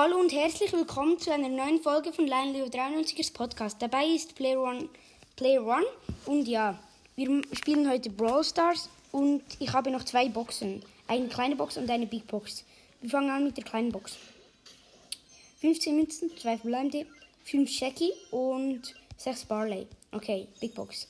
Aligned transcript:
Hallo 0.00 0.20
und 0.20 0.30
herzlich 0.30 0.72
willkommen 0.72 1.18
zu 1.18 1.32
einer 1.32 1.48
neuen 1.48 1.82
Folge 1.82 2.12
von 2.12 2.24
Lion 2.24 2.52
Leo 2.52 2.66
93ers 2.66 3.32
Podcast. 3.32 3.82
Dabei 3.82 4.06
ist 4.06 4.36
Player 4.36 4.62
One, 4.62 4.88
Player 5.34 5.66
One 5.66 5.84
und 6.24 6.46
ja, 6.46 6.78
wir 7.16 7.42
spielen 7.52 7.90
heute 7.90 8.08
Brawl 8.08 8.44
Stars 8.44 8.90
und 9.10 9.42
ich 9.58 9.72
habe 9.72 9.90
noch 9.90 10.04
zwei 10.04 10.28
Boxen. 10.28 10.84
Eine 11.08 11.26
kleine 11.26 11.56
Box 11.56 11.78
und 11.78 11.90
eine 11.90 12.06
Big 12.06 12.28
Box. 12.28 12.62
Wir 13.00 13.10
fangen 13.10 13.28
an 13.28 13.42
mit 13.42 13.56
der 13.56 13.64
kleinen 13.64 13.90
Box. 13.90 14.16
15 15.62 15.96
Münzen, 15.96 16.30
2 16.38 16.58
verbleibende, 16.58 17.04
5 17.46 17.68
Shaky 17.68 18.12
und 18.30 18.94
6 19.16 19.46
Barley. 19.46 19.88
Okay, 20.12 20.46
Big 20.60 20.76
Box. 20.76 21.08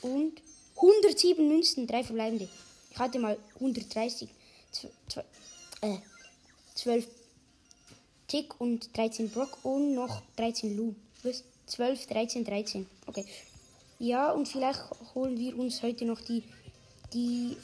Und 0.00 0.42
107 0.74 1.46
Münzen, 1.46 1.86
3 1.86 2.02
verbleibende. 2.02 2.48
Ich 2.90 2.98
hatte 2.98 3.20
mal 3.20 3.38
130. 3.60 4.28
Zw 4.72 4.88
zw 5.08 5.20
äh, 5.82 5.98
12 6.74 7.06
Tick 8.28 8.60
und 8.60 8.96
13 8.96 9.30
Brock 9.30 9.58
und 9.62 9.94
noch 9.94 10.22
13 10.36 10.76
Lu. 10.76 10.94
Was? 11.22 11.44
12, 11.66 12.06
13, 12.06 12.44
13. 12.44 12.86
Okay. 13.06 13.24
Ja, 13.98 14.30
und 14.32 14.46
vielleicht 14.46 14.80
holen 15.14 15.38
wir 15.38 15.58
uns 15.58 15.82
heute 15.82 16.04
noch 16.04 16.20
die, 16.20 16.42
die 17.12 17.56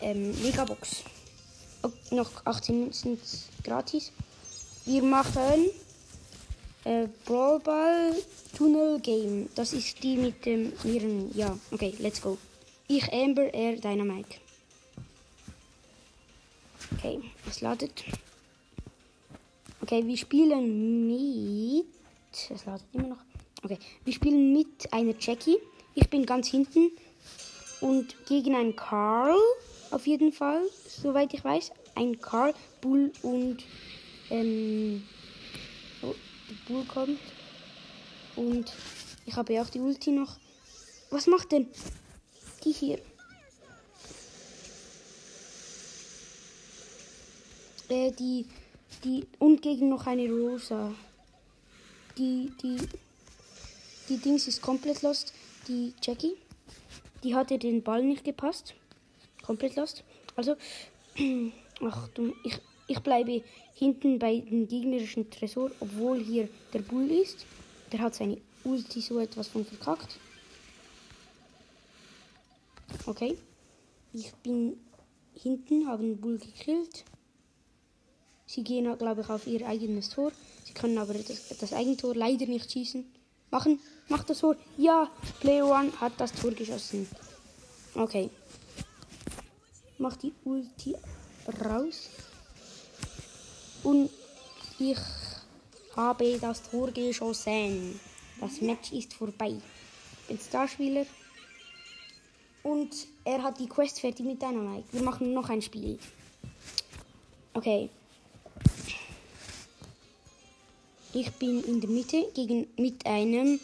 ähm, 0.00 0.30
Megabox. 0.42 1.02
Oh, 1.82 1.90
noch 2.14 2.30
18 2.44 2.92
sind 2.92 3.20
gratis. 3.62 4.12
Wir 4.84 5.02
machen 5.02 5.70
äh, 6.84 7.08
Brawl 7.24 7.60
Ball 7.60 8.14
Tunnel 8.56 9.00
Game. 9.00 9.48
Das 9.54 9.72
ist 9.72 10.02
die 10.02 10.16
mit 10.16 10.46
dem 10.46 10.72
ihren. 10.84 11.36
Ja, 11.36 11.58
okay, 11.72 11.94
let's 11.98 12.20
go. 12.20 12.38
Ich 12.88 13.12
Amber, 13.12 13.52
er 13.52 13.76
Dynamite. 13.76 14.38
Okay, 16.96 17.20
es 17.48 17.60
ladet. 17.60 18.04
Okay, 19.86 20.04
wir 20.04 20.16
spielen 20.16 21.06
mit. 21.06 21.86
Es 22.34 22.64
ladet 22.64 22.82
immer 22.92 23.06
noch. 23.06 23.24
Okay, 23.62 23.78
wir 24.02 24.12
spielen 24.12 24.52
mit 24.52 24.92
einer 24.92 25.14
Jackie. 25.16 25.58
Ich 25.94 26.10
bin 26.10 26.26
ganz 26.26 26.48
hinten. 26.48 26.90
Und 27.80 28.16
gegen 28.26 28.56
einen 28.56 28.74
Carl, 28.74 29.38
auf 29.92 30.08
jeden 30.08 30.32
Fall, 30.32 30.60
soweit 30.88 31.32
ich 31.34 31.44
weiß. 31.44 31.70
Ein 31.94 32.20
Carl, 32.20 32.52
Bull 32.80 33.12
und. 33.22 33.58
Ähm, 34.30 35.04
oh, 36.02 36.16
Bull 36.66 36.84
kommt. 36.86 37.20
Und 38.34 38.72
ich 39.24 39.36
habe 39.36 39.52
ja 39.52 39.62
auch 39.62 39.70
die 39.70 39.78
Ulti 39.78 40.10
noch. 40.10 40.36
Was 41.10 41.28
macht 41.28 41.52
denn 41.52 41.68
die 42.64 42.72
hier? 42.72 42.98
Äh, 47.88 48.10
die 48.10 48.46
die 49.04 49.26
und 49.38 49.62
gegen 49.62 49.88
noch 49.88 50.06
eine 50.06 50.28
Rosa. 50.28 50.92
Die, 52.18 52.52
die, 52.62 52.78
die 54.08 54.16
Dings 54.18 54.48
ist 54.48 54.62
komplett 54.62 55.02
lost. 55.02 55.32
Die 55.68 55.92
Jackie. 56.02 56.36
Die 57.22 57.34
hatte 57.34 57.58
den 57.58 57.82
Ball 57.82 58.02
nicht 58.02 58.24
gepasst. 58.24 58.74
Komplett 59.42 59.76
lost. 59.76 60.04
Also, 60.34 60.56
ach 61.82 62.08
du, 62.14 62.34
ich, 62.44 62.58
ich 62.86 63.00
bleibe 63.00 63.42
hinten 63.74 64.18
bei 64.18 64.38
dem 64.38 64.66
gegnerischen 64.66 65.30
Tresor, 65.30 65.70
obwohl 65.80 66.22
hier 66.22 66.48
der 66.72 66.80
Bull 66.80 67.10
ist. 67.10 67.44
Der 67.92 68.00
hat 68.00 68.14
seine 68.14 68.38
Ulti 68.64 69.00
so 69.00 69.18
etwas 69.20 69.48
von 69.48 69.64
verkackt. 69.64 70.18
Okay. 73.06 73.36
Ich 74.12 74.32
bin 74.36 74.78
hinten, 75.34 75.86
habe 75.86 76.02
den 76.02 76.20
Bull 76.20 76.38
gekillt. 76.38 77.04
Sie 78.46 78.62
gehen, 78.62 78.96
glaube 78.96 79.22
ich, 79.22 79.28
auf 79.28 79.46
ihr 79.46 79.66
eigenes 79.66 80.10
Tor. 80.10 80.30
Sie 80.64 80.72
können 80.72 80.98
aber 80.98 81.14
das, 81.14 81.48
das 81.58 81.72
Eigentor 81.72 82.14
leider 82.14 82.46
nicht 82.46 82.70
schießen. 82.70 83.04
Machen, 83.50 83.80
macht 84.08 84.30
das 84.30 84.38
Tor. 84.38 84.56
Ja, 84.76 85.10
Player 85.40 85.66
One 85.66 85.92
hat 86.00 86.12
das 86.18 86.32
Tor 86.32 86.52
geschossen. 86.52 87.08
Okay. 87.94 88.30
Macht 89.98 90.22
die 90.22 90.32
Ulti 90.44 90.94
raus. 91.64 92.08
Und 93.82 94.10
ich 94.78 94.98
habe 95.96 96.38
das 96.38 96.62
Tor 96.62 96.90
geschossen. 96.90 97.98
Das 98.40 98.60
Match 98.60 98.92
ist 98.92 99.14
vorbei. 99.14 99.54
Ich 100.22 100.28
bin 100.28 100.38
Starspieler. 100.38 101.06
Und 102.62 102.94
er 103.24 103.42
hat 103.42 103.58
die 103.58 103.68
Quest 103.68 104.00
fertig 104.00 104.26
mit 104.26 104.42
Dynamite. 104.42 104.92
Wir 104.92 105.02
machen 105.02 105.32
noch 105.32 105.48
ein 105.48 105.62
Spiel. 105.62 105.98
Okay. 107.54 107.90
Ich 111.16 111.32
bin 111.32 111.64
in 111.64 111.80
der 111.80 111.88
Mitte 111.88 112.30
gegen 112.34 112.66
mit 112.76 113.06
einem. 113.06 113.58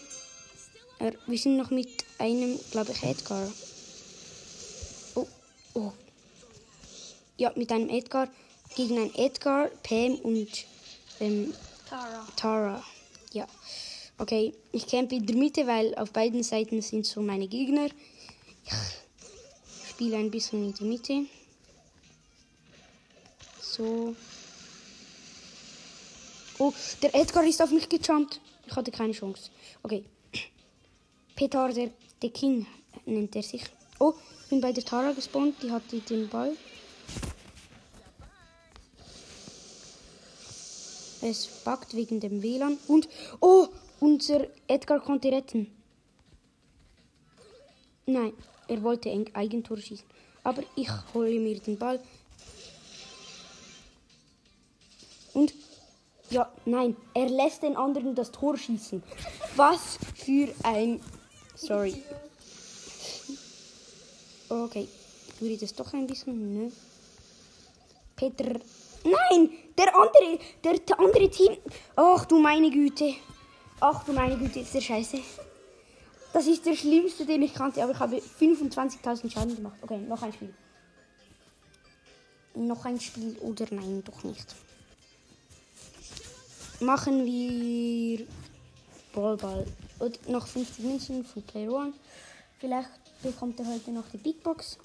Äh, 0.99 1.13
wir 1.27 1.37
sind 1.37 1.59
noch 1.59 1.71
mit 1.71 1.87
einem, 2.19 2.59
glaube 2.71 2.93
ich, 2.93 3.03
Edgar. 3.03 3.47
Oh, 5.15 5.27
oh. 5.75 5.93
Ja, 7.37 7.53
mit 7.55 7.71
einem 7.71 7.91
Edgar 7.91 8.31
gegen 8.75 8.97
einen 8.97 9.15
Edgar, 9.15 9.69
Pam 9.83 10.15
und 10.23 10.49
ähm, 11.21 11.53
Tara. 11.91 12.27
Tara. 12.37 12.85
Ja. 13.35 13.47
Okay, 14.17 14.55
ich 14.73 14.87
campe 14.87 15.17
in 15.17 15.27
der 15.27 15.37
Mitte, 15.37 15.67
weil 15.67 15.95
auf 15.97 16.11
beiden 16.11 16.43
Seiten 16.43 16.81
sind 16.81 17.05
so 17.05 17.21
meine 17.21 17.49
Gegner. 17.49 17.89
Ich 18.65 19.91
spiele 19.91 20.17
ein 20.17 20.31
bisschen 20.31 20.65
in 20.65 20.75
der 20.75 20.87
Mitte. 20.87 21.27
So. 23.61 24.17
Oh, 26.63 26.73
der 27.03 27.13
Edgar 27.13 27.43
ist 27.43 27.61
auf 27.61 27.73
mich 27.73 27.89
gejumpt. 27.89 28.41
Ich 28.69 28.77
hatte 28.77 28.93
keine 28.93 29.13
Chance. 29.13 29.51
Okay. 29.83 30.05
Petar, 31.35 31.73
der, 31.73 31.91
der 32.23 32.31
King, 32.31 32.69
nennt 33.05 33.35
er 33.35 33.43
sich. 33.43 33.65
Oh, 33.99 34.15
ich 34.45 34.49
bin 34.49 34.61
bei 34.61 34.71
der 34.71 34.85
Tara 34.85 35.11
gespawnt. 35.11 35.61
Die 35.61 35.73
hatte 35.73 35.99
den 35.99 36.29
Ball. 36.29 36.57
Es 41.21 41.49
backt 41.65 41.97
wegen 41.97 42.21
dem 42.21 42.41
WLAN. 42.45 42.79
Und, 42.87 43.09
oh, 43.41 43.67
unser 43.99 44.47
Edgar 44.69 45.01
konnte 45.01 45.33
retten. 45.33 45.67
Nein, 48.07 48.35
er 48.69 48.81
wollte 48.85 49.11
ein 49.11 49.35
Eigentor 49.35 49.79
schießen. 49.79 50.07
Aber 50.45 50.63
ich 50.77 50.89
hole 51.13 51.41
mir 51.41 51.59
den 51.59 51.77
Ball. 51.77 51.99
Und 55.33 55.53
ja, 56.33 56.51
nein, 56.65 56.97
er 57.15 57.29
lässt 57.29 57.63
den 57.63 57.77
anderen 57.77 58.15
das 58.15 58.31
Tor 58.31 58.57
schießen. 58.57 59.03
Was 59.55 59.99
für 60.15 60.49
ein. 60.63 61.01
Sorry. 61.55 62.03
Okay, 64.49 64.89
ich 65.41 65.61
das 65.61 65.75
doch 65.75 65.93
ein 65.93 66.07
bisschen, 66.07 66.55
ne? 66.55 66.73
Peter. 68.17 68.61
Nein, 69.05 69.51
der 69.77 69.95
andere, 69.95 70.39
der 70.65 70.99
andere 70.99 71.29
Team. 71.29 71.57
Ach 71.97 72.25
du 72.25 72.39
meine 72.39 72.71
Güte. 72.71 73.15
Ach 73.81 74.05
du 74.05 74.13
meine 74.13 74.39
Güte, 74.39 74.61
ist 74.61 74.75
der 74.75 74.81
Scheiße. 74.81 75.19
Das 76.33 76.47
ist 76.47 76.65
der 76.65 76.77
schlimmste, 76.77 77.27
den 77.27 77.43
ich 77.43 77.53
kannte, 77.53 77.83
aber 77.83 77.93
ich 77.93 77.99
habe 77.99 78.17
25.000 78.17 79.31
Schaden 79.31 79.57
gemacht. 79.57 79.77
Okay, 79.83 79.99
noch 79.99 80.23
ein 80.23 80.33
Spiel. 80.33 80.55
Noch 82.55 82.85
ein 82.85 83.01
Spiel 83.01 83.37
oder 83.41 83.67
nein, 83.71 84.03
doch 84.05 84.23
nicht 84.25 84.55
machen 86.83 87.25
wir 87.25 88.27
Ballball. 89.15 89.67
Und 89.99 90.29
noch 90.29 90.47
50 90.47 90.85
Münzen 90.85 91.25
von 91.25 91.43
Player 91.43 91.73
One. 91.73 91.93
Vielleicht 92.59 92.91
bekommt 93.23 93.59
er 93.61 93.67
heute 93.67 93.91
noch 93.93 94.09
die 94.09 94.19
Big 94.19 94.43
Box. 94.43 94.79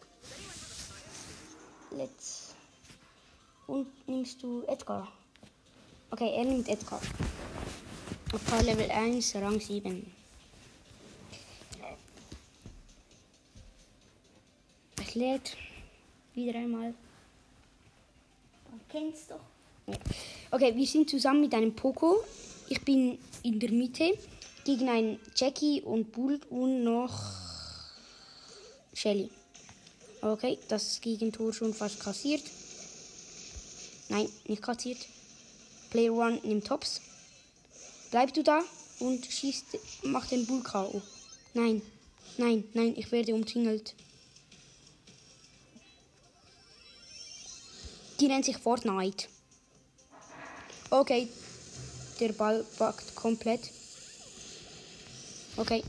Let's. 1.91 2.53
Und 3.66 3.88
nimmst 4.08 4.41
du 4.44 4.64
Edgar? 4.67 5.08
Okay, 6.11 6.34
er 6.35 6.46
nimmt 6.46 6.70
Edgar. 6.70 7.02
Okay, 8.32 8.64
Level 8.64 8.90
1, 8.91 9.35
Rang 9.35 9.59
7. 9.59 10.11
Es 15.02 15.16
lädt 15.16 15.58
wieder 16.34 16.59
einmal. 16.59 16.93
Man 18.70 18.82
kennt's 18.90 19.28
doch. 19.28 19.40
Ja. 19.88 19.97
Okay, 20.49 20.73
wir 20.78 20.88
sind 20.88 21.09
zusammen 21.09 21.41
mit 21.41 21.53
einem 21.53 21.76
Poco. 21.76 22.23
Ich 22.70 22.82
bin 22.82 23.20
in 23.44 23.59
der 23.59 23.70
Mitte 23.70 24.17
gegen 24.64 24.88
einen 24.88 25.20
Jackie 25.35 25.82
und 25.82 26.14
Bull 26.14 26.40
und 26.49 26.85
noch 26.85 27.22
Shelly. 28.94 29.29
Okay, 30.22 30.58
das 30.70 31.02
Gegentor 31.02 31.52
schon 31.53 31.73
fast 31.73 31.99
kassiert. 31.99 32.44
Nein, 34.08 34.29
nicht 34.47 34.61
kassiert. 34.61 34.99
Player 35.90 36.14
One 36.14 36.40
nimmt 36.44 36.66
Tops. 36.66 37.02
Bleib 38.11 38.34
du 38.34 38.41
da 38.41 38.61
und 39.00 39.26
schießt, 39.26 39.78
mach 40.03 40.28
den 40.28 40.46
Bull 40.46 40.64
K.O. 40.64 41.02
Nein, 41.55 41.82
nein, 42.38 42.64
nein, 42.73 42.93
ich 42.96 43.11
werde 43.11 43.35
umzingelt. 43.35 43.96
Die 48.22 48.28
nennt 48.28 48.46
sich 48.46 48.58
Fortnite. 48.58 49.28
Okay. 50.89 51.28
Der 52.19 52.34
Ball 52.34 52.66
backt 52.79 53.16
komplett. 53.16 53.72
Okay. 55.57 55.84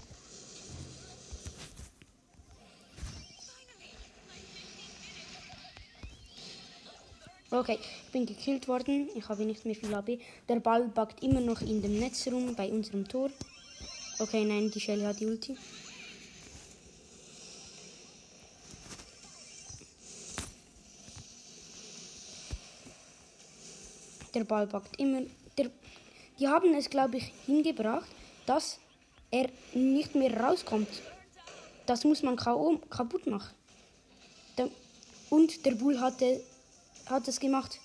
Okay, 7.50 7.78
ich 7.80 8.12
bin 8.12 8.26
gekillt 8.26 8.68
worden. 8.68 9.08
Ich 9.14 9.26
habe 9.28 9.44
nicht 9.44 9.64
mehr 9.64 9.74
viel 9.74 9.94
AB. 9.94 10.18
Der 10.48 10.60
Ball 10.60 10.86
backt 10.88 11.22
immer 11.22 11.40
noch 11.40 11.62
in 11.62 11.80
dem 11.80 11.98
Netz 11.98 12.26
rum 12.26 12.54
bei 12.54 12.70
unserem 12.70 13.08
Tor. 13.08 13.30
Okay, 14.18 14.44
nein, 14.44 14.70
die 14.70 14.80
Shelly 14.80 15.04
hat 15.04 15.20
die 15.20 15.26
Ulti. 15.26 15.56
Der 24.38 24.44
Ball 24.44 24.68
backt 24.68 25.00
immer. 25.00 25.22
Der, 25.58 25.68
die 26.38 26.46
haben 26.46 26.72
es, 26.74 26.88
glaube 26.88 27.16
ich, 27.16 27.32
hingebracht, 27.44 28.06
dass 28.46 28.78
er 29.32 29.48
nicht 29.74 30.14
mehr 30.14 30.32
rauskommt. 30.38 30.86
Das 31.86 32.04
muss 32.04 32.22
man 32.22 32.36
KO 32.36 32.78
kaputt 32.88 33.26
machen. 33.26 33.52
Und 35.28 35.66
der 35.66 35.72
Bull 35.72 36.00
hatte, 36.00 36.40
hat 37.06 37.26
es 37.26 37.40
gemacht. 37.40 37.80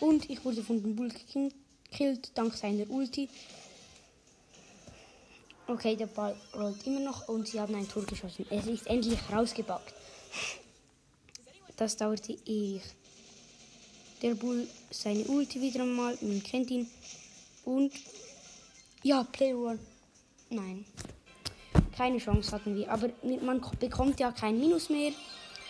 Und 0.00 0.28
ich 0.28 0.44
wurde 0.44 0.62
von 0.62 0.82
dem 0.82 0.96
Bull 0.96 1.08
gekillt, 1.08 2.30
dank 2.34 2.54
seiner 2.54 2.90
Ulti. 2.90 3.30
Okay, 5.70 5.94
der 5.94 6.06
Ball 6.06 6.34
rollt 6.52 6.84
immer 6.84 6.98
noch 6.98 7.28
und 7.28 7.46
sie 7.46 7.60
haben 7.60 7.76
ein 7.76 7.88
Tor 7.88 8.02
geschossen. 8.02 8.44
Es 8.50 8.66
ist 8.66 8.88
endlich 8.88 9.20
rausgebackt. 9.32 9.94
Das 11.76 11.96
dauerte 11.96 12.32
ewig. 12.44 12.82
Der 14.20 14.34
Bull 14.34 14.66
seine 14.90 15.22
Ulti 15.26 15.60
wieder 15.60 15.82
einmal, 15.82 16.18
man 16.22 16.42
kennt 16.42 16.72
ihn. 16.72 16.90
Und 17.64 17.92
ja, 19.04 19.22
Player 19.22 19.56
One. 19.56 19.78
Nein. 20.48 20.84
Keine 21.96 22.18
Chance 22.18 22.50
hatten 22.50 22.74
wir. 22.74 22.90
Aber 22.90 23.08
man 23.40 23.60
bekommt 23.78 24.18
ja 24.18 24.32
kein 24.32 24.58
Minus 24.58 24.90
mehr. 24.90 25.12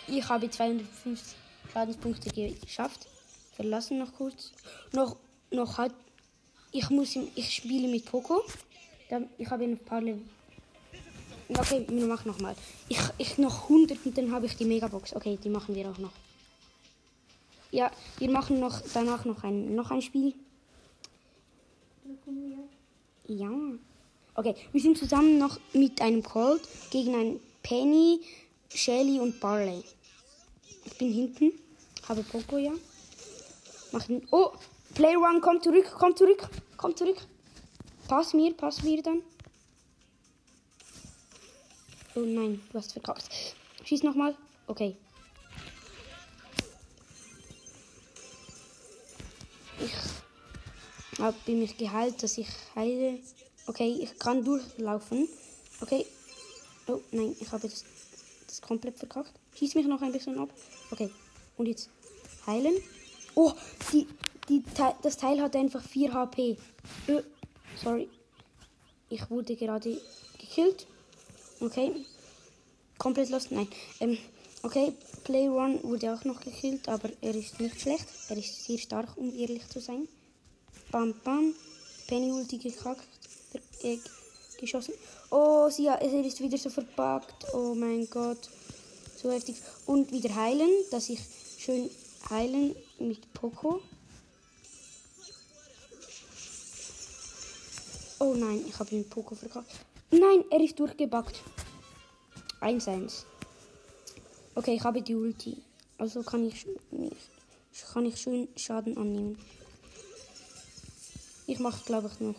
Ich 0.07 0.27
habe 0.27 0.49
250 0.49 1.35
Schadenspunkte 1.71 2.31
geschafft. 2.55 3.07
Verlassen 3.55 3.99
noch 3.99 4.15
kurz. 4.15 4.51
Noch, 4.93 5.17
noch 5.51 5.77
hat. 5.77 5.93
Ich 6.71 6.89
muss, 6.89 7.15
ich 7.35 7.53
spiele 7.53 7.87
mit 7.87 8.05
Poco. 8.05 8.41
Ich 9.37 9.49
habe 9.49 9.63
ein 9.65 9.77
paar 9.77 10.01
Level. 10.01 10.23
Okay, 11.49 11.85
wir 11.89 12.07
machen 12.07 12.31
nochmal. 12.31 12.55
Ich, 12.87 12.99
ich 13.17 13.37
noch 13.37 13.63
100 13.63 14.05
und 14.05 14.17
dann 14.17 14.31
habe 14.31 14.45
ich 14.45 14.55
die 14.55 14.63
Megabox. 14.63 15.15
Okay, 15.15 15.37
die 15.43 15.49
machen 15.49 15.75
wir 15.75 15.89
auch 15.89 15.97
noch. 15.97 16.13
Ja, 17.71 17.91
wir 18.19 18.31
machen 18.31 18.59
noch 18.59 18.81
danach 18.93 19.25
noch 19.25 19.43
ein, 19.43 19.75
noch 19.75 19.91
ein 19.91 20.01
Spiel. 20.01 20.33
Ja. 23.27 23.49
Okay, 24.35 24.55
wir 24.71 24.81
sind 24.81 24.97
zusammen 24.97 25.37
noch 25.37 25.59
mit 25.73 26.01
einem 26.01 26.23
Colt 26.23 26.61
gegen 26.89 27.15
einen 27.15 27.39
Penny, 27.63 28.21
Shelly 28.69 29.19
und 29.19 29.39
Barley. 29.41 29.83
Ich 30.85 30.97
bin 30.97 31.11
hinten, 31.11 31.51
habe 32.07 32.23
Poco 32.23 32.57
ja. 32.57 32.71
Machen. 33.91 34.25
Oh, 34.31 34.51
Player 34.93 35.19
One, 35.19 35.41
komm 35.41 35.61
zurück, 35.61 35.93
komm 35.97 36.15
zurück, 36.15 36.47
komm 36.77 36.95
zurück. 36.95 37.17
Pass 38.11 38.33
mir, 38.33 38.53
pass 38.53 38.83
mir 38.83 39.01
dann. 39.01 39.21
Oh 42.13 42.19
nein, 42.19 42.61
du 42.69 42.77
hast 42.77 42.91
verkackt. 42.91 43.23
Schieß 43.85 44.03
nochmal. 44.03 44.35
Okay. 44.67 44.97
Ich 49.79 51.19
habe 51.19 51.51
mich 51.53 51.77
geheilt, 51.77 52.21
dass 52.21 52.37
ich 52.37 52.49
heile. 52.75 53.17
Okay, 53.67 53.99
ich 54.01 54.19
kann 54.19 54.43
durchlaufen. 54.43 55.29
Okay. 55.79 56.05
Oh 56.87 56.99
nein, 57.13 57.33
ich 57.39 57.49
habe 57.49 57.69
das, 57.69 57.85
das 58.45 58.61
komplett 58.61 58.99
verkackt. 58.99 59.31
Schieß 59.55 59.75
mich 59.75 59.87
noch 59.87 60.01
ein 60.01 60.11
bisschen 60.11 60.37
ab. 60.37 60.49
Okay. 60.91 61.09
Und 61.55 61.67
jetzt 61.67 61.89
heilen. 62.45 62.73
Oh, 63.35 63.53
die, 63.93 64.05
die, 64.49 64.61
das 65.01 65.15
Teil 65.15 65.41
hat 65.41 65.55
einfach 65.55 65.81
4 65.81 66.13
HP. 66.13 66.57
Äh, 67.07 67.21
sorry. 67.75 68.09
Ich 69.09 69.29
wurde 69.29 69.55
gerade 69.55 70.01
gekillt. 70.39 70.87
Okay. 71.59 72.05
Komplett 72.97 73.29
lost. 73.29 73.51
Nein. 73.51 73.67
Ähm, 73.99 74.17
okay, 74.63 74.93
Play 75.23 75.49
One 75.49 75.83
wurde 75.83 76.13
auch 76.13 76.23
noch 76.23 76.39
gekillt, 76.39 76.87
aber 76.87 77.09
er 77.21 77.35
ist 77.35 77.59
nicht 77.59 77.81
schlecht. 77.81 78.07
Er 78.29 78.37
ist 78.37 78.63
sehr 78.63 78.77
stark, 78.77 79.17
um 79.17 79.35
ehrlich 79.37 79.67
zu 79.67 79.79
sein. 79.79 80.07
Bam, 80.91 81.13
bam. 81.23 81.53
Penny 82.07 82.31
Ulti 82.31 82.57
gekackt. 82.57 83.07
Äh, 83.83 83.97
geschossen. 84.59 84.93
Oh, 85.29 85.69
sie, 85.69 85.87
er 85.87 86.01
ist 86.01 86.39
wieder 86.39 86.57
so 86.57 86.69
verpackt. 86.69 87.53
Oh 87.53 87.73
mein 87.75 88.09
Gott. 88.09 88.49
So 89.21 89.31
heftig. 89.31 89.57
Und 89.85 90.11
wieder 90.11 90.33
heilen, 90.35 90.69
dass 90.91 91.09
ich 91.09 91.19
schön 91.57 91.89
heilen 92.29 92.75
mit 92.99 93.33
Poco. 93.33 93.81
Oh 98.21 98.35
nein, 98.35 98.63
ich 98.67 98.77
habe 98.77 98.87
den 98.91 99.09
Poco 99.09 99.33
verkackt. 99.33 99.71
Nein, 100.11 100.45
er 100.51 100.61
ist 100.61 100.77
durchgebackt. 100.77 101.41
1-1. 102.61 103.23
Okay, 104.53 104.75
ich 104.75 104.83
habe 104.83 105.01
die 105.01 105.15
Ulti. 105.15 105.57
Also 105.97 106.21
kann 106.21 106.45
ich, 106.45 106.67
kann 107.91 108.05
ich 108.05 108.21
schön 108.21 108.47
Schaden 108.55 108.95
annehmen. 108.95 109.39
Ich 111.47 111.57
mache, 111.57 111.83
glaube 111.83 112.11
ich, 112.13 112.19
noch 112.19 112.35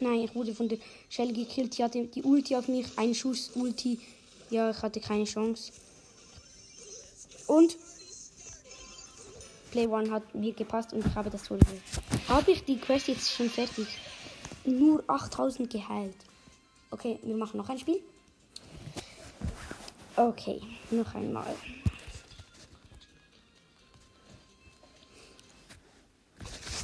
Nein, 0.00 0.22
ich 0.22 0.34
wurde 0.34 0.56
von 0.56 0.68
der 0.68 0.78
Shell 1.10 1.32
gekillt. 1.32 1.78
Die 1.78 1.84
hatte 1.84 2.04
die 2.06 2.24
Ulti 2.24 2.56
auf 2.56 2.66
mich. 2.66 2.86
Ein 2.96 3.14
Schuss 3.14 3.52
Ulti. 3.54 4.00
Ja, 4.50 4.68
ich 4.70 4.82
hatte 4.82 4.98
keine 4.98 5.26
Chance. 5.26 5.70
Und 7.46 7.76
Play 9.72 9.86
One 9.86 10.10
hat 10.10 10.34
mir 10.34 10.52
gepasst 10.52 10.92
und 10.92 11.04
ich 11.04 11.14
habe 11.14 11.30
das 11.30 11.44
Tor 11.44 11.58
Habe 12.28 12.50
ich 12.50 12.62
die 12.64 12.78
Quest 12.78 13.08
jetzt 13.08 13.32
schon 13.32 13.48
fertig? 13.48 13.86
Nur 14.64 15.02
8000 15.06 15.68
geheilt. 15.70 16.14
Okay, 16.90 17.18
wir 17.22 17.34
machen 17.34 17.56
noch 17.56 17.70
ein 17.70 17.78
Spiel. 17.78 18.00
Okay, 20.14 20.60
noch 20.90 21.14
einmal. 21.14 21.56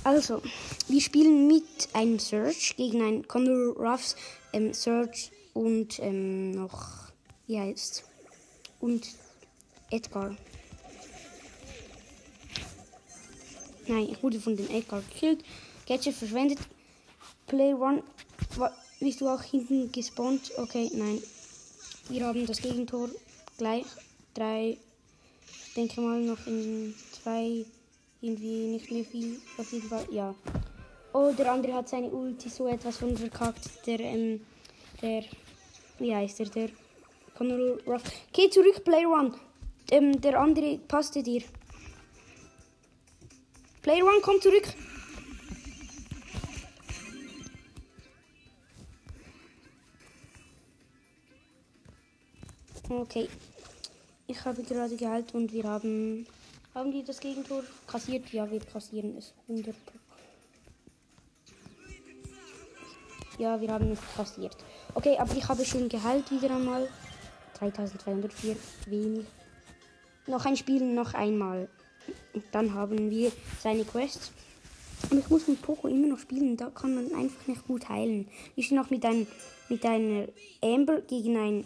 Also, 0.02 0.40
wir 0.88 1.00
spielen 1.02 1.47
mit 1.47 1.90
einem 1.92 2.18
Search 2.18 2.75
gegen 2.78 3.02
einen 3.02 3.28
Condor 3.28 3.76
Ruffs 3.76 4.16
ähm, 4.54 4.73
Search 4.73 5.30
und 5.52 5.99
ähm, 5.99 6.52
noch, 6.52 7.12
wie 7.47 7.61
heißt 7.61 8.04
Und 8.80 9.07
Edgar. 9.90 10.35
Nein, 13.88 14.09
ich 14.11 14.23
wurde 14.23 14.38
von 14.38 14.57
dem 14.57 14.68
Edgar 14.71 15.00
gekillt. 15.00 15.42
Gadget 15.87 16.14
verschwendet. 16.14 16.59
Play 17.47 17.73
One. 17.73 18.02
Bist 19.00 19.21
du 19.21 19.28
auch 19.28 19.42
hinten 19.42 19.90
gespawnt? 19.90 20.52
Okay, 20.59 20.90
nein. 20.92 21.23
Wir 22.11 22.26
haben 22.26 22.45
das 22.47 22.61
Gegentor 22.61 23.09
gleich. 23.57 23.87
Drei. 24.35 24.76
Ich 25.66 25.75
denke 25.75 26.00
mal 26.00 26.21
noch 26.21 26.47
in 26.47 26.95
zwei. 27.12 27.64
Irgendwie 28.21 28.66
nicht 28.66 28.90
mehr 28.90 29.04
viel. 29.04 29.40
Auf 29.57 29.73
jeden 29.73 29.88
Fall, 29.88 30.07
ja. 30.11 30.35
Oh, 31.14 31.33
der 31.33 31.52
andere 31.52 31.73
hat 31.75 31.88
seine 31.88 32.11
Ulti 32.11 32.50
so 32.50 32.66
etwas 32.66 32.99
von 32.99 33.16
verkackt. 33.16 33.87
Der, 33.87 34.00
ähm, 34.00 34.40
der. 35.00 35.25
Wie 35.99 36.14
heißt 36.14 36.40
der? 36.40 36.47
Der. 36.47 36.68
Conor 37.37 37.78
Ruff. 37.87 38.02
Geh 38.33 38.50
zurück, 38.50 38.85
Player 38.85 39.09
One. 39.09 39.33
Ähm, 39.90 40.21
der 40.21 40.38
andere 40.40 40.78
passte 40.78 41.23
dir. 41.23 41.42
Player 43.82 44.04
One, 44.04 44.20
komm 44.23 44.40
zurück. 44.40 44.75
Okay. 52.88 53.28
Ich 54.26 54.44
habe 54.44 54.62
gerade 54.62 54.97
geheilt 54.97 55.35
und 55.35 55.52
wir 55.52 55.64
haben. 55.64 56.26
Haben 56.75 56.92
die 56.92 57.02
das 57.02 57.18
Gegentor 57.18 57.62
kassiert? 57.87 58.30
Ja, 58.32 58.50
wir 58.50 58.61
kassieren 58.61 59.16
es. 59.16 59.32
100 59.49 59.75
Ja, 63.38 63.61
wir 63.61 63.70
haben 63.70 63.92
es 63.92 64.00
kassiert. 64.16 64.56
Okay, 64.94 65.16
aber 65.18 65.32
ich 65.35 65.49
habe 65.49 65.64
schon 65.64 65.88
geheilt 65.88 66.30
wieder 66.30 66.54
einmal. 66.54 66.88
3204, 67.58 68.56
wenig. 68.87 69.26
Noch 70.26 70.44
ein 70.44 70.56
Spiel, 70.56 70.82
noch 70.82 71.14
einmal. 71.14 71.68
Und 72.35 72.45
dann 72.53 72.75
haben 72.75 73.11
wir 73.11 73.33
seine 73.62 73.85
Quest. 73.85 74.33
Aber 75.05 75.21
ich 75.21 75.29
muss 75.29 75.47
mit 75.47 75.62
Poco 75.62 75.88
immer 75.88 76.09
noch 76.09 76.19
spielen. 76.19 76.57
Da 76.57 76.71
kann 76.71 76.95
man 76.95 77.15
einfach 77.15 77.47
nicht 77.47 77.67
gut 77.67 77.88
heilen. 77.88 78.29
Wir 78.55 78.65
sind 78.65 78.77
noch 78.77 78.91
mit, 78.91 79.05
ein, 79.05 79.27
mit 79.69 79.85
einer 79.85 80.27
Amber 80.61 81.00
gegen 81.03 81.37
ein, 81.37 81.65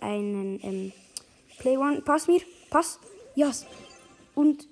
einen 0.00 0.60
ähm, 0.62 0.92
Play 1.58 1.76
One. 1.76 2.00
Pass 2.02 2.26
mir. 2.26 2.40
Pass. 2.70 2.98
Yes. 3.34 3.66
Und 4.34 4.66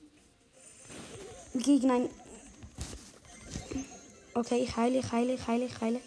gegen 1.54 1.90
ein. 1.90 2.09
Okay, 4.35 4.62
ich 4.62 4.76
heile, 4.76 4.99
ich 4.99 5.12
heile, 5.12 5.35
ich 5.35 5.47
heile, 5.47 5.66
ich 5.66 5.81
heile. 5.81 6.00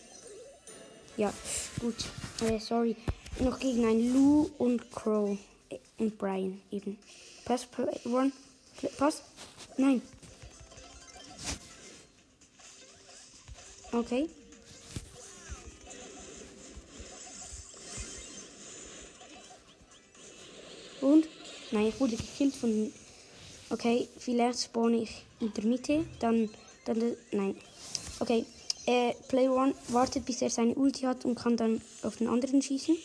Ja, 1.17 1.33
gut. 1.79 1.95
Äh, 2.41 2.59
sorry. 2.59 2.95
Noch 3.39 3.59
gegen 3.59 3.85
ein 3.85 4.13
Lou 4.13 4.49
und 4.57 4.91
Crow. 4.91 5.37
Äh, 5.69 5.77
Und 5.97 6.17
Brian 6.17 6.61
eben. 6.71 6.97
Pass, 7.45 7.65
play 7.65 7.99
one. 8.05 8.31
Pass. 8.97 9.21
Nein. 9.77 10.01
Okay. 13.91 14.29
Und? 21.01 21.27
Nein, 21.71 21.87
ich 21.87 21.99
wurde 21.99 22.15
gekillt 22.15 22.55
von. 22.55 22.91
Okay, 23.69 24.07
vielleicht 24.17 24.63
spawne 24.63 24.97
ich 24.97 25.23
in 25.39 25.53
der 25.53 25.65
Mitte. 25.65 26.05
Dann. 26.19 26.49
dann 26.85 27.15
nein. 27.31 27.55
Okay. 28.19 28.45
Äh, 28.87 29.13
Player 29.27 29.51
One 29.51 29.73
wartet, 29.87 30.25
bis 30.25 30.41
er 30.41 30.49
seine 30.49 30.75
Ulti 30.75 31.01
hat 31.01 31.25
und 31.25 31.35
kann 31.35 31.57
dann 31.57 31.81
auf 32.03 32.17
den 32.17 32.27
anderen 32.27 32.61
schießen. 32.61 32.95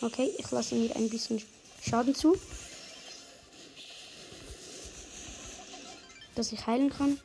Okay, 0.00 0.30
ich 0.38 0.50
lasse 0.50 0.74
mir 0.74 0.94
ein 0.96 1.10
bisschen 1.10 1.42
Schaden 1.82 2.14
zu. 2.14 2.38
Dass 6.34 6.52
ich 6.52 6.66
heilen 6.66 6.90
kann. 6.90 7.20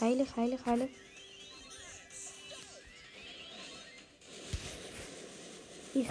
Heile, 0.00 0.26
heile, 0.36 0.58
heile. 0.66 0.88
Ich 5.94 6.08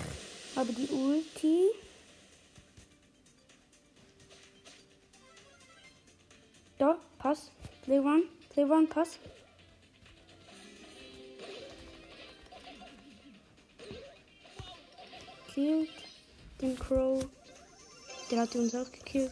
habe 0.55 0.71
die 0.71 0.87
Ulti. 0.87 1.71
Da, 6.77 6.97
Pass. 7.17 7.51
Play 7.83 7.99
one, 7.99 8.23
play 8.49 8.63
one, 8.63 8.87
Pass. 8.87 9.19
Killt 15.53 15.89
den 16.61 16.79
Crow. 16.79 17.27
Der 18.31 18.39
hat 18.39 18.55
uns 18.55 18.73
auch 18.73 18.91
gekillt. 18.91 19.31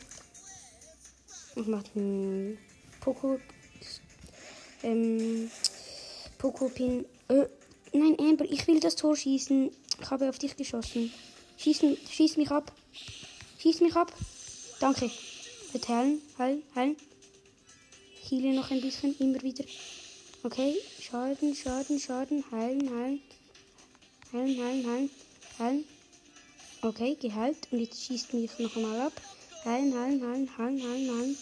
Und 1.55 1.67
macht 1.67 1.87
einen 1.95 2.57
Poco. 2.99 3.39
Ähm. 4.83 5.49
Poco-Pin. 6.37 7.05
Äh, 7.27 7.47
nein, 7.93 8.15
Amber, 8.19 8.45
ich 8.45 8.65
will 8.67 8.79
das 8.79 8.95
Tor 8.95 9.15
schießen. 9.15 9.71
Ich 10.01 10.09
habe 10.09 10.29
auf 10.29 10.39
dich 10.39 10.55
geschossen. 10.55 11.11
Schieß, 11.57 11.81
schieß 12.09 12.37
mich 12.37 12.51
ab. 12.51 12.71
Schieß 13.57 13.81
mich 13.81 13.95
ab. 13.95 14.13
Danke. 14.79 15.11
Bitte 15.73 15.89
heilen, 15.89 16.21
heilen, 16.37 16.63
heilen. 16.75 16.97
Heile 18.31 18.53
noch 18.53 18.71
ein 18.71 18.81
bisschen, 18.81 19.15
immer 19.19 19.41
wieder. 19.41 19.65
Okay, 20.43 20.75
Schaden, 21.01 21.55
Schaden, 21.55 21.99
Schaden, 21.99 22.43
heilen, 22.51 22.89
heilen. 22.89 23.21
Heilen, 24.31 24.63
heilen, 24.63 24.87
heilen, 24.87 25.09
heilen. 25.59 25.98
Okay, 26.81 27.17
geheilt. 27.19 27.67
Und 27.71 27.79
jetzt 27.79 28.01
schießt 28.03 28.33
mich 28.33 28.57
noch 28.59 28.75
einmal 28.75 29.01
ab. 29.01 29.13
Heilen, 29.65 29.93
heilen, 29.93 30.21
heilen, 30.21 30.57
heilen, 30.57 30.81
heilen, 30.81 31.19
heilen. 31.19 31.37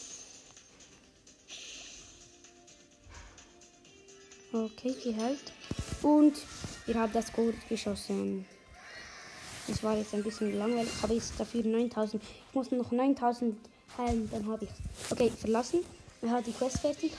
Okay, 4.52 4.96
geheilt. 5.04 5.54
Und 6.02 6.38
wir 6.86 6.96
haben 6.96 7.14
das 7.14 7.32
Gold 7.32 7.56
geschossen. 7.70 8.46
Das 9.68 9.84
war 9.84 9.98
jetzt 9.98 10.14
ein 10.14 10.24
bisschen 10.24 10.58
langweilig, 10.58 10.92
aber 11.02 11.14
jetzt 11.14 11.34
dafür 11.38 11.64
9000. 11.64 12.24
Ich 12.24 12.56
muss 12.56 12.72
noch 12.72 12.92
9000 12.92 13.58
heilen, 13.98 14.30
dann 14.32 14.48
habe 14.48 14.66
ich's. 14.66 15.12
Okay, 15.12 15.30
verlassen. 15.30 15.84
Er 16.22 16.32
hat 16.32 16.48
die 16.48 16.54
Quest 16.54 16.80
fertig 16.80 17.12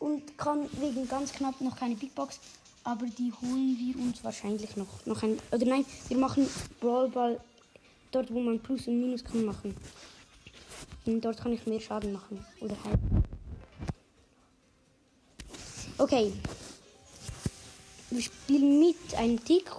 und 0.00 0.36
kann 0.36 0.68
wegen 0.80 1.08
ganz 1.08 1.32
knapp 1.32 1.60
noch 1.60 1.76
keine 1.76 1.94
Big 1.94 2.14
Box, 2.14 2.40
aber 2.88 3.04
die 3.04 3.30
holen 3.42 3.76
wir 3.78 4.02
uns 4.02 4.24
wahrscheinlich 4.24 4.74
noch. 4.76 5.04
noch 5.04 5.22
ein, 5.22 5.38
oder 5.52 5.66
nein, 5.66 5.84
wir 6.08 6.16
machen 6.16 6.48
Brawl 6.80 7.10
Ball 7.10 7.38
dort, 8.10 8.32
wo 8.32 8.40
man 8.40 8.58
Plus 8.60 8.88
und 8.88 8.98
Minus 8.98 9.22
kann 9.22 9.44
machen. 9.44 9.76
Und 11.04 11.22
dort 11.22 11.38
kann 11.38 11.52
ich 11.52 11.66
mehr 11.66 11.80
Schaden 11.80 12.14
machen 12.14 12.42
oder 12.60 12.74
heilen. 12.84 13.24
Okay. 15.98 16.32
Wir 18.08 18.22
spielen 18.22 18.80
mit 18.80 19.14
einem 19.18 19.44
Tick 19.44 19.70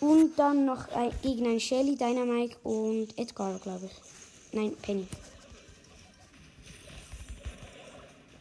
und 0.00 0.38
dann 0.38 0.66
noch 0.66 0.88
gegen 1.22 1.46
einen 1.46 1.60
Shelly, 1.60 1.96
Dynamite 1.96 2.58
und 2.62 3.18
Edgar, 3.18 3.58
glaube 3.58 3.86
ich. 3.86 4.54
Nein, 4.54 4.76
Penny. 4.82 5.06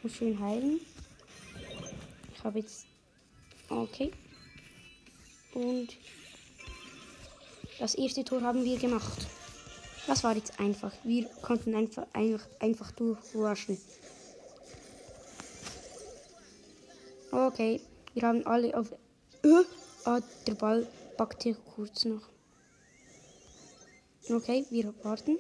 Muss 0.04 0.12
schön 0.14 0.38
heilen. 0.38 0.82
Ich 2.36 2.44
habe 2.44 2.60
jetzt. 2.60 2.91
Okay. 3.72 4.12
Und 5.54 5.98
das 7.80 7.96
erste 7.96 8.24
Tor 8.24 8.42
haben 8.42 8.66
wir 8.66 8.78
gemacht. 8.78 9.28
Das 10.08 10.24
war 10.24 10.36
jetzt 10.36 10.60
einfach. 10.60 10.92
Wir 11.04 11.26
konnten 11.42 11.74
einfach, 11.74 12.06
einfach, 12.14 12.46
einfach 12.60 12.92
durchrushen. 12.92 13.78
Okay, 17.32 17.80
wir 18.14 18.24
haben 18.24 18.46
alle 18.46 18.78
auf. 18.78 18.94
Ah, 20.04 20.20
der 20.48 20.56
Ball 20.56 20.86
packt 21.16 21.44
hier 21.44 21.56
kurz 21.56 22.04
noch. 22.06 22.28
Okay, 24.30 24.66
wir 24.70 24.94
warten. 25.04 25.38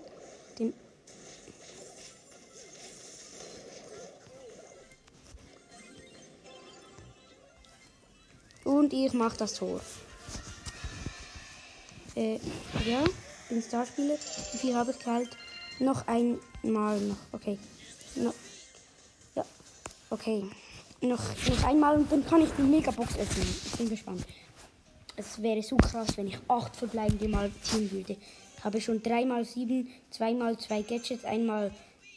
Und 8.71 8.93
ich 8.93 9.11
mache 9.11 9.37
das 9.37 9.55
Tor. 9.55 9.81
Äh, 12.15 12.39
ja, 12.85 13.03
bin 13.49 13.61
Starspieler. 13.61 14.15
Wie 14.53 14.57
viel 14.57 14.73
habe 14.73 14.91
ich 14.91 14.99
geheilt? 14.99 15.29
Noch 15.79 16.07
einmal 16.07 16.97
noch. 17.01 17.17
Okay. 17.33 17.59
No, 18.15 18.33
ja, 19.35 19.43
okay. 20.09 20.45
Noch, 21.01 21.19
noch 21.49 21.63
einmal 21.65 21.97
und 21.97 22.09
dann 22.09 22.25
kann 22.25 22.43
ich 22.43 22.49
die 22.57 22.61
Megabox 22.61 23.17
öffnen. 23.17 23.47
Ich 23.65 23.71
bin 23.73 23.89
gespannt. 23.89 24.25
Es 25.17 25.41
wäre 25.41 25.61
so 25.61 25.75
krass, 25.75 26.15
wenn 26.15 26.27
ich 26.27 26.37
acht 26.47 26.73
verbleibende 26.73 27.27
mal 27.27 27.51
ziehen 27.63 27.91
würde. 27.91 28.15
Ich 28.57 28.63
habe 28.63 28.79
schon 28.79 29.03
dreimal 29.03 29.43
sieben, 29.43 29.89
zweimal 30.11 30.57
zwei 30.57 30.81
Gadgets, 30.81 31.25
einmal 31.25 31.71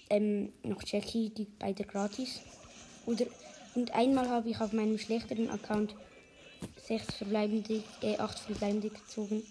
ähm, 0.08 0.52
noch 0.62 0.82
Jackie, 0.86 1.30
die 1.30 1.48
beide 1.58 1.82
gratis. 1.82 2.42
Oder, 3.06 3.26
und 3.74 3.92
einmal 3.92 4.28
habe 4.28 4.50
ich 4.50 4.60
auf 4.60 4.72
meinem 4.72 4.98
schlechteren 4.98 5.50
Account 5.50 5.96
sechs 6.86 7.14
verbleibende, 7.14 7.82
äh, 8.02 8.16
acht 8.18 8.38
verbleibende 8.38 8.90
gezogen. 8.90 9.42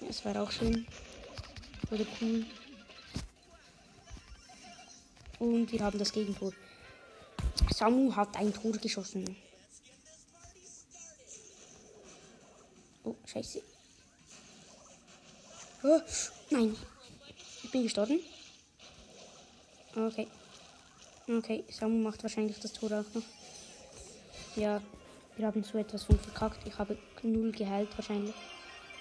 Das 0.00 0.24
war 0.24 0.42
auch 0.42 0.50
schön. 0.50 0.86
Oder 1.90 2.04
cool. 2.20 2.46
Und 5.38 5.72
wir 5.72 5.80
haben 5.80 5.98
das 5.98 6.12
Gegentor. 6.12 6.52
Samu 7.74 8.14
hat 8.14 8.36
ein 8.36 8.52
Tor 8.52 8.72
geschossen. 8.72 9.36
Oh, 13.04 13.14
scheiße. 13.24 13.62
Oh, 15.82 16.00
nein. 16.50 16.76
Ich 17.62 17.70
bin 17.70 17.84
gestorben. 17.84 18.20
Okay. 19.94 20.26
Okay, 21.28 21.64
Samu 21.70 22.02
macht 22.02 22.22
wahrscheinlich 22.22 22.58
das 22.58 22.72
Tor 22.72 22.90
auch 22.92 23.14
noch. 23.14 23.22
Ja, 24.56 24.82
wir 25.40 25.46
haben 25.46 25.64
so 25.64 25.78
etwas 25.78 26.04
von 26.04 26.18
verkackt. 26.18 26.66
Ich 26.66 26.78
habe 26.78 26.98
null 27.22 27.50
geheilt 27.50 27.88
wahrscheinlich. 27.96 28.34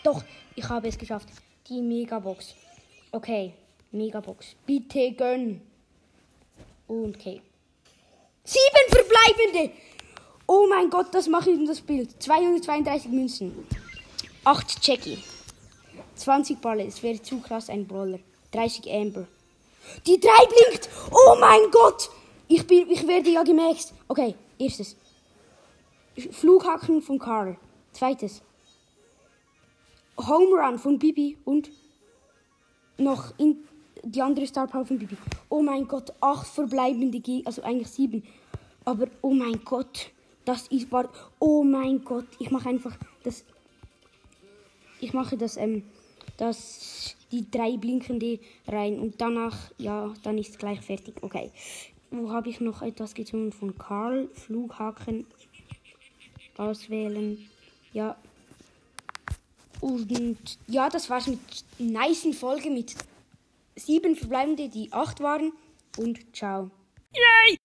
Doch, 0.04 0.24
ich 0.56 0.68
habe 0.70 0.88
es 0.88 0.98
geschafft. 0.98 1.28
Die 1.68 1.82
Megabox. 1.82 2.56
Okay, 3.12 3.54
Megabox. 3.92 4.56
Bitte 4.66 5.12
gönn. 5.12 5.62
Und 6.88 7.18
okay. 7.18 7.42
Sieben 8.46 8.88
verbleibende. 8.90 9.76
Oh 10.48 10.66
mein 10.70 10.90
Gott, 10.90 11.08
das 11.12 11.28
mache 11.28 11.52
ich 11.52 11.58
in 11.58 11.66
das 11.66 11.82
Bild. 11.82 12.22
232 12.24 13.12
Münzen. 13.12 13.68
8 14.46 14.88
Jackie. 14.88 15.22
20 16.16 16.62
Balle. 16.62 16.86
Es 16.86 17.04
wäre 17.04 17.22
zu 17.22 17.40
krass 17.42 17.70
ein 17.70 17.86
Brawler. 17.86 18.20
30 18.54 18.90
Amber. 18.92 19.28
Die 20.08 20.20
3 20.20 20.30
blinkt. 20.46 20.90
Oh 21.12 21.36
mein 21.38 21.70
Gott. 21.70 22.10
Ich, 22.48 22.66
bin, 22.66 22.90
ich 22.90 23.06
werde 23.06 23.30
ja 23.30 23.44
gemaxt. 23.44 23.94
Okay, 24.08 24.36
erstes. 24.58 24.96
Flughaken 26.20 27.02
von 27.02 27.20
Karl. 27.20 27.58
Zweites. 27.92 28.42
Home 30.18 30.62
Run 30.62 30.78
von 30.78 31.00
Bibi 31.00 31.38
und 31.46 31.70
noch 32.98 33.38
in 33.38 33.58
die 34.04 34.22
andere 34.22 34.46
Star 34.48 34.68
Power 34.68 34.86
von 34.86 35.00
Bibi. 35.00 35.18
Oh 35.50 35.62
mein 35.62 35.88
Gott, 35.88 36.14
acht 36.22 36.48
verbleibende 36.48 37.20
Gegner, 37.20 37.48
also 37.48 37.62
eigentlich 37.64 37.90
sieben. 37.90 38.24
Aber 38.86 39.08
oh 39.22 39.34
mein 39.34 39.64
Gott, 39.64 40.12
das 40.46 40.68
ist 40.68 40.92
war. 40.92 41.10
Oh 41.40 41.64
mein 41.64 42.04
Gott, 42.04 42.28
ich 42.40 42.52
mache 42.52 42.70
einfach 42.70 42.98
das. 43.24 43.46
Ich 45.00 45.14
mache 45.14 45.38
das, 45.38 45.56
ähm, 45.58 45.84
das, 46.38 47.16
die 47.32 47.50
drei 47.50 47.78
blinkende 47.78 48.40
rein 48.68 49.00
und 49.00 49.22
danach, 49.22 49.72
ja, 49.78 50.14
dann 50.24 50.38
ist 50.38 50.50
es 50.50 50.58
gleich 50.58 50.82
fertig. 50.82 51.16
Okay. 51.22 51.52
Wo 52.12 52.32
habe 52.32 52.50
ich 52.50 52.60
noch 52.60 52.82
etwas 52.82 53.14
getan 53.14 53.52
von 53.52 53.78
Karl? 53.78 54.30
Flughaken 54.34 55.28
auswählen. 56.60 57.50
Ja. 57.94 58.16
Und 59.82 60.58
ja, 60.68 60.90
das 60.90 61.10
war's 61.10 61.28
mit 61.28 61.40
nice 61.78 62.28
Folge 62.38 62.70
mit 62.70 62.96
sieben 63.76 64.16
Verbleibende, 64.16 64.70
die 64.70 64.92
acht 64.92 65.22
waren. 65.22 65.54
Und 65.98 66.36
ciao. 66.36 66.70
Yay! 67.14 67.59